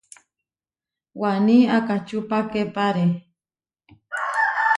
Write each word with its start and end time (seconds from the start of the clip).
Waní 1.21 1.57
akačupakepare. 1.77 3.05